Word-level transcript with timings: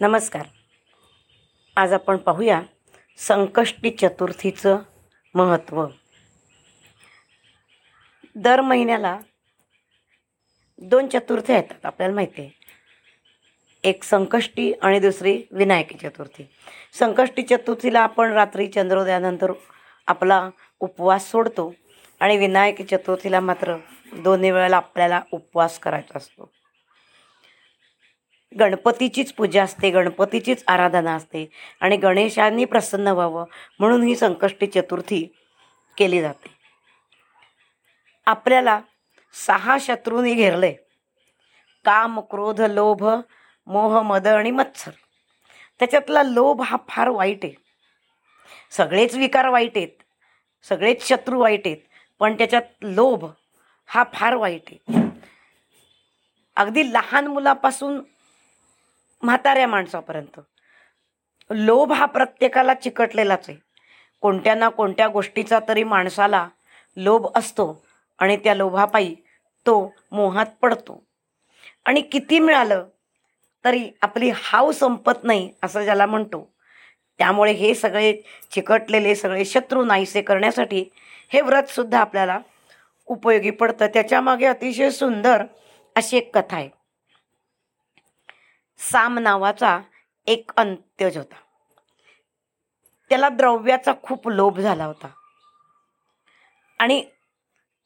नमस्कार. 0.00 0.46
आज 1.76 1.92
आपण 1.92 2.16
पाहूया 2.16 2.62
संकष्टी 3.18 3.90
चतुर्थीचं 3.90 4.78
महत्त्व. 5.34 5.86
दर 8.34 8.60
महिन्याला 8.60 9.18
दोन 10.78 11.08
चतुर्थी 11.08 11.52
येतात 11.52 11.86
आपल्याला 11.86 12.14
माहिती 12.14 12.42
आहे. 12.42 12.50
एक 13.84 14.04
संकष्टी 14.04 14.72
आणि 14.82 15.00
दुसरी 15.00 15.42
विनायकी 15.50 15.98
चतुर्थी. 15.98 16.44
संकष्टी 16.92 17.42
चतुर्थीला 17.42 18.00
आपण 18.00 18.32
रात्री 18.32 18.68
चंद्रोदयानंतर 18.68 19.52
आपला 20.06 20.50
उपवास 20.80 21.30
सोडतो 21.30 21.74
आणि 22.20 22.36
विनायकी 22.36 22.84
चतुर्थीला 22.84 23.40
मात्र 23.40 23.76
दोन्ही 24.12 24.50
वेळेला 24.50 24.76
आपल्याला 24.76 25.22
उपवास 25.32 25.78
करायचा 25.78 26.12
असतो. 26.16 26.57
गणपतीचीच 28.52 29.32
पूजा 29.32 29.62
असते 29.62 29.90
गणपतीचीच 29.90 30.64
आराधना 30.68 31.14
असते 31.14 31.46
आणि 31.80 31.96
गणेशांनी 31.96 32.64
प्रसन्न 32.64 33.08
व्हावं 33.08 33.44
म्हणून 33.80 34.02
ही 34.02 34.14
संकष्टी 34.16 34.66
चतुर्थी 34.66 35.26
केली 35.98 36.20
जाते. 36.22 36.50
आपल्याला 38.26 38.80
सहा 39.34 39.76
शत्रूंनी 39.80 40.34
घेरले 40.34 40.72
काम 41.84 42.20
क्रोध 42.20 42.60
लोभ 42.60 43.04
मोह 43.66 44.00
मद 44.02 44.26
आणि 44.26 44.50
मत्सर. 44.50 44.90
त्याच्यातला 45.80 46.22
लोभ 46.22 46.60
हा 46.62 46.76
फार 46.88 47.08
वाईट 47.08 47.44
आहे. 47.44 47.54
सगळेच 48.70 49.14
विकार 49.14 49.48
वाईट 49.48 49.76
आहेत 49.76 50.02
सगळेच 50.66 51.06
शत्रू 51.08 51.40
वाईट 51.40 51.66
आहेत 51.66 51.76
पण 52.20 52.34
त्याच्यात 52.38 52.62
लोभ 52.82 53.24
हा 53.88 54.04
फार 54.14 54.34
वाईट 54.34 54.70
आहे. 54.70 55.06
अगदी 56.56 56.92
लहान 56.92 57.26
मुलापासून 57.26 58.00
म्हाताऱ्या 59.22 59.66
माणसापर्यंत. 59.66 60.40
लोभ 61.50 61.92
हा 61.92 62.06
प्रत्येकाला 62.06 62.74
चिकटलेलाच 62.74 63.48
आहे. 63.48 63.58
कोणत्या 64.20 64.54
ना 64.54 64.68
कोणत्या 64.68 65.08
गोष्टीचा 65.08 65.58
तरी 65.68 65.84
माणसाला 65.84 66.48
लोभ 66.96 67.26
असतो 67.34 67.84
आणि 68.18 68.36
त्या 68.36 68.54
लोभापायी 68.54 69.14
तो 69.66 69.94
मोहात 70.12 70.46
पडतो. 70.62 71.04
आणि 71.84 72.00
किती 72.00 72.38
मिळालं 72.38 72.86
तरी 73.64 73.90
आपली 74.02 74.30
हाव 74.34 74.72
संपत 74.72 75.12
नाही 75.22 75.52
असं 75.62 75.84
ज्याला 75.84 76.06
म्हणतो. 76.06 76.54
त्यामुळे 77.18 77.52
हे 77.52 77.74
सगळे 77.74 78.12
चिकटलेले 78.50 79.14
सगळे 79.14 79.44
शत्रू 79.44 79.84
नाहीसे 79.84 80.22
करण्यासाठी 80.22 80.84
हे 81.32 81.40
व्रतसुद्धा 81.40 82.00
आपल्याला 82.00 82.38
उपयोगी 83.06 83.50
पडतं. 83.50 83.86
त्याच्यामागे 83.86 84.46
अतिशय 84.46 84.90
सुंदर 84.90 85.44
अशी 85.96 86.16
एक 86.16 86.38
कथा 86.38 86.56
आहे. 86.56 86.77
साम 88.78 89.18
नावाचा 89.18 89.80
एक 90.26 90.50
अंत्यज 90.56 91.16
होता. 91.16 91.34
त्याला 93.08 93.28
द्रव्याचा 93.28 93.92
खूप 94.02 94.28
लोभ 94.28 94.58
झाला 94.58 94.84
होता. 94.84 95.08
आणि 96.78 97.04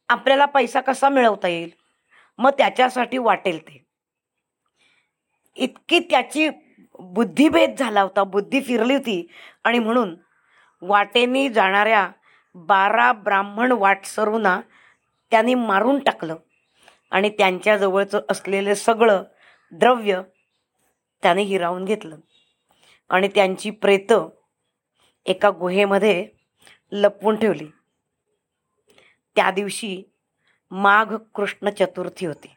आपल्याला 0.09 0.45
पैसा 0.45 0.81
कसा 0.81 1.09
मिळवता 1.09 1.49
येईल? 1.49 1.71
मग 2.39 2.51
त्याच्यासाठी 2.51 3.19
वाटेल 3.19 3.63
ते. 3.63 3.87
इतकी 5.57 5.99
त्याची 5.99 6.49
बुद्धिभेद 6.99 7.75
झाला 7.79 8.03
होता. 8.03 8.25
बुद्धी 8.25 8.61
फिरली 8.61 8.95
होती. 8.95 9.29
आणि 9.65 9.79
म्हणून 9.79 10.17
वाटेनी 10.83 11.49
जाणाऱ्या 11.49 12.11
बारा 12.55 13.13
ब्राह्मण 13.13 13.73
वाटसरूंना 13.73 14.61
त्यांनी 15.31 15.55
मारून 15.55 15.99
टाकलं. 15.99 16.37
आणि 17.11 17.31
त्यांच्याजवळचं 17.31 18.21
असलेलं 18.31 18.75
सगळं 18.75 19.23
द्रव्य 19.73 20.23
त्याने 21.23 21.43
हिरावून 21.43 21.85
घेतलं. 21.85 22.17
आणि 23.11 23.29
त्यांची 23.29 23.71
प्रेत 23.71 24.13
एका 25.27 25.51
गुहेमध्ये 25.51 26.29
लपवून 26.93 27.37
ठेवली. 27.37 27.69
त्या 29.37 29.51
दिवशी 29.51 30.03
माघ 30.71 31.15
कृष्ण 31.15 31.71
चतुर्थी 31.71 32.27
होती. 32.27 32.57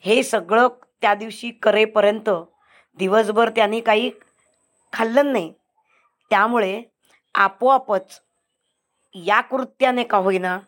हे 0.00 0.22
सगळं 0.22 0.68
त्या 1.00 1.14
दिवशी 1.14 1.50
करेपर्यंत 1.50 2.30
दिवसभर 2.98 3.50
त्यांनी 3.50 3.80
काही 3.80 4.10
खाल्लं 4.92 5.32
नाही. 5.32 5.54
त्यामुळे 6.30 6.82
आपोआपच 7.34 8.20
या 9.14 9.40
कृत्याने 9.40 10.04
का 10.04 10.16
होईना 10.16 10.58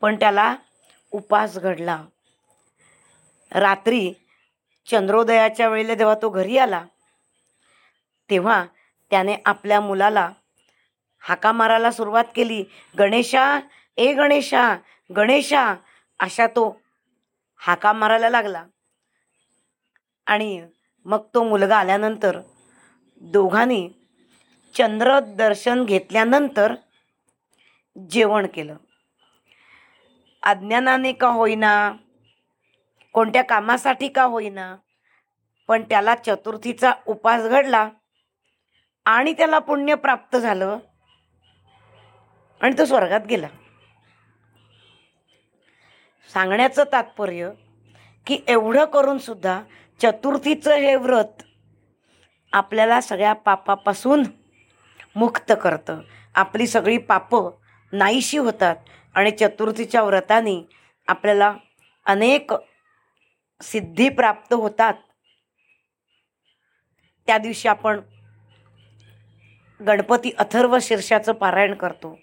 पण 0.00 0.16
त्याला 0.18 0.56
उपास 1.10 1.58
घडला. 1.58 2.04
रात्री 3.52 4.12
चंद्रोदयाच्या 4.90 5.68
वेळेला 5.68 5.94
जेव्हा 5.94 6.14
तो 6.22 6.28
घरी 6.28 6.58
आला 6.58 6.84
तेव्हा 8.30 8.64
त्याने 9.10 9.36
आपल्या 9.44 9.80
मुलाला 9.80 10.30
हाका 11.20 11.52
मारायला 11.52 11.90
सुरुवात 11.90 12.24
केली. 12.34 12.64
गणेशा 12.98 13.60
ए 13.96 14.12
गणेशा 14.14 14.76
गणेशा 15.16 15.74
अशा 16.20 16.46
तो 16.46 16.80
हाका 17.56 17.92
मारायला 17.92 18.30
लागला. 18.30 18.64
आणि 20.26 20.66
मग 21.04 21.26
तो 21.34 21.42
मुलगा 21.42 21.76
आल्यानंतर 21.76 22.40
दोघांनी 23.20 23.88
चंद्र 24.74 25.18
दर्शन 25.20 25.84
घेतल्यानंतर 25.84 26.74
जेवण 28.10 28.46
केलं. 28.46 28.76
अज्ञानाने 30.42 31.12
का 31.12 31.28
होईना 31.28 31.92
कोणत्या 33.12 33.42
कामासाठी 33.42 34.08
का 34.08 34.22
होईना. 34.22 34.76
पण 35.68 35.82
त्याला 35.82 36.14
चतुर्थीचा 36.14 36.92
उपास 37.06 37.42
घडला 37.42 37.88
आणि 39.04 39.32
त्याला 39.32 39.58
पुण्य 39.58 39.94
प्राप्त 39.94 40.36
झालं. 40.36 40.78
आणि 42.60 42.78
तो 42.78 42.84
स्वर्गात 42.84 43.20
गेला. 43.20 43.48
सांगण्याचं 46.34 46.84
तात्पर्य 46.92 47.50
की 48.26 48.38
एवढं 48.48 48.84
करून 48.84 49.18
सुद्धा 49.18 49.62
चतुर्थीचं 50.02 50.74
हे 50.74 50.96
व्रत 50.96 51.42
आपल्याला 52.52 53.00
सगळ्या 53.00 53.32
पापापासून 53.32 54.22
मुक्त 55.16 55.52
करतं. 55.62 56.00
आपली 56.34 56.66
सगळी 56.66 56.98
पापं 56.98 57.50
नाहीशी 57.92 58.38
होतात 58.38 58.76
आणि 59.14 59.30
चतुर्थीच्या 59.30 60.02
व्रताने 60.02 60.68
आपल्याला 61.08 61.54
अनेक 62.06 62.52
सिद्धी 63.62 64.08
प्राप्त 64.08 64.52
होतात. 64.52 64.94
त्या 67.26 67.38
दिवशी 67.38 67.68
आपण 67.68 68.00
गणपती 69.86 70.30
अथर्व 70.38 70.78
शीर्षाचं 70.82 71.32
पारायण 71.32 71.74
करतो. 71.74 72.18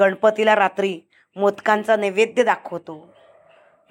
गणपतीला 0.00 0.56
रात्री 0.56 1.00
मोदकांचा 1.36 1.96
नैवेद्य 1.96 2.44
दाखवतो. 2.44 3.14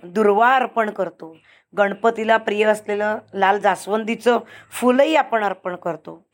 दुर्वा 0.03 0.55
अर्पण 0.55 0.89
करतो. 0.89 1.37
गणपतीला 1.77 2.37
प्रिय 2.37 2.65
असलेलं 2.65 3.17
लाल 3.33 3.59
जास्वंदीचं 3.59 4.39
फुलंही 4.71 5.15
आपण 5.15 5.43
अर्पण 5.43 5.75
करतो. 5.75 6.27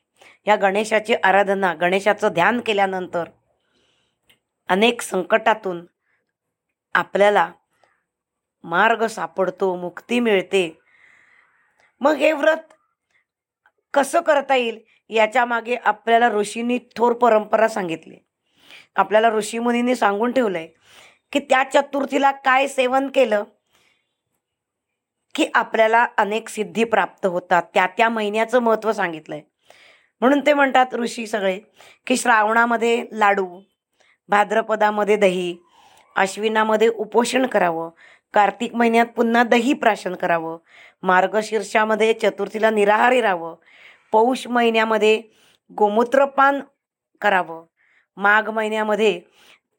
ह्या 0.46 0.56
गणेशाची 0.56 1.14
आराधना 1.14 1.74
गणेशाचं 1.74 2.28
ध्यान 2.28 2.60
केल्यानंतर 2.60 3.24
अनेक 4.70 5.02
संकटातून 5.02 5.86
आपल्याला 6.94 7.52
मार्ग 8.64 9.06
सापडतो 9.06 9.76
मुक्ती 9.76 10.20
मिळते. 10.20 10.80
मग 12.00 12.16
हे 12.16 12.32
व्रत 12.32 12.74
कसं 13.94 14.22
करता 14.22 14.56
येईल? 14.56 14.80
याच्या 15.10 15.46
मागे 15.46 15.76
आपल्याला 15.76 16.30
ऋषींनी 16.30 16.80
थोर 16.96 17.14
परंपरा 17.14 17.68
सांगितली. 17.68 18.16
आपल्याला 18.96 19.30
ऋषीमुनींनी 19.30 19.96
सांगून 19.96 20.32
ठेवलंय 20.32 20.68
की 21.32 21.40
त्या 21.40 21.64
चतुर्थीला 21.74 22.32
काय 22.32 22.68
सेवन 22.68 23.08
केलं? 23.08 23.44
की 25.36 25.46
आपल्याला 25.54 26.08
अनेक 26.18 26.50
सिद्धी 26.50 26.84
प्राप्त 26.84 27.26
होतात. 27.26 27.64
त्या 27.74 27.88
त्या 27.88 28.10
महिन्याचं 28.10 28.60
महत्त्व 28.60 28.92
सांगितलंय. 28.92 29.42
म्हणून 30.22 30.40
ते 30.40 30.54
म्हणतात 30.54 30.86
ऋषी 30.94 31.28
सगळे 31.28 31.60
की 32.08 32.18
श्रावणामध्ये 32.18 33.06
लाडू 33.12 33.62
भाद्रपदामध्ये 34.28 35.16
दही 35.16 35.58
अश्विनामध्ये 36.16 36.88
उपोषण 36.88 37.46
करावं. 37.46 37.90
कार्तिक 38.34 38.76
महिन्यात 38.76 39.06
पुन्हा 39.06 39.44
दही 39.44 39.74
प्राशन 39.74 40.16
करावं. 40.16 40.58
मार्गशीर्षामध्ये 41.04 42.14
चतुर्थीला 42.14 42.70
निराहारी 42.70 43.22
राहावं. 43.22 43.56
पौष 44.12 44.48
महिन्यामध्ये 44.48 45.22
गोमूत्रपान 45.78 46.62
करावं. 47.22 47.66
माघ 48.18 48.50
महिन्यामध्ये 48.50 49.22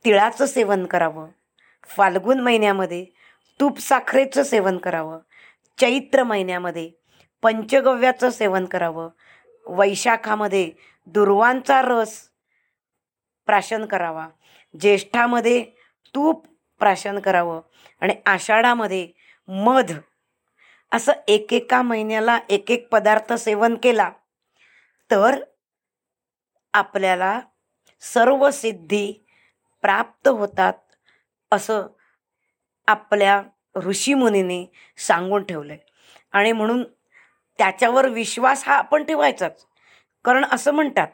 तिळाचं 0.05 0.47
सेवन 0.47 0.87
करावं. 0.87 1.29
फाल्गुन 1.85 2.41
महिन्यामध्ये 2.41 3.07
तूप 3.61 3.79
साखरेचं 3.79 4.43
सेवन 4.43 4.79
करावं. 4.79 5.19
चैत्र 5.79 6.23
महिन्यामध्ये 6.23 6.91
पंचगव्याचं 7.43 8.31
सेवन 8.31 8.65
करावं. 8.65 9.09
वैशाखामध्ये 9.67 10.73
दुर्वांचा 11.07 11.83
रस 11.83 12.21
प्राशन 13.47 13.85
करावा. 13.85 14.29
ज्येष्ठामध्ये 14.81 15.65
तूप 16.15 16.47
प्राशन 16.85 17.19
करावं 17.19 17.61
आणि 18.01 18.15
आषाढामध्ये 18.27 19.07
मध. 19.49 19.93
असं 20.93 21.13
एकेका 21.29 21.83
महिन्याला 21.83 22.39
एक 22.49 22.71
एक 22.71 22.89
पदार्थ 22.89 23.33
सेवन 23.33 23.75
केला 23.83 24.11
तर 25.11 25.43
आपल्याला 26.75 27.41
सर्व 28.03 28.51
सिद्धी 28.51 29.13
प्राप्त 29.83 30.29
होतात 30.29 30.73
असं 31.53 31.87
आपल्या 32.89 33.43
ऋषीमुनीने 33.77 34.65
सांगून 34.99 35.43
ठेवलं 35.43 35.73
आहे 35.73 35.93
आणि 36.33 36.53
म्हणून 36.53 36.83
त्याच्यावर 37.59 38.09
विश्वास 38.09 38.65
हा 38.67 38.75
आपण 38.75 39.05
ठेवायचाच. 39.05 39.65
कारण 40.25 40.45
असं 40.53 40.73
म्हणतात 40.73 41.09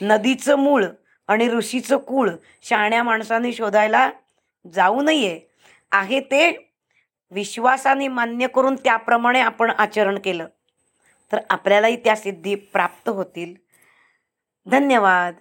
नदीचं 0.00 0.56
मूळ 0.56 0.84
आणि 1.28 1.48
ऋषीचं 1.48 1.96
कूळ 1.98 2.30
शहाण्या 2.62 3.02
माणसाने 3.02 3.52
शोधायला 3.52 4.10
जाऊ 4.74 5.02
नये. 5.02 5.40
आहे 5.92 6.20
ते 6.20 6.72
विश्वासाने 7.30 8.08
मान्य 8.08 8.46
करून 8.46 8.76
त्याप्रमाणे 8.76 9.40
आपण 9.40 9.70
आचरण 9.70 10.18
केलं. 10.18 10.46
तर 11.32 11.38
आपल्यालाही 11.50 11.96
त्या 11.96 12.16
सिद्धी 12.16 12.54
प्राप्त 12.54 13.08
होतील. 13.08 13.54
धन्यवाद. 14.66 15.34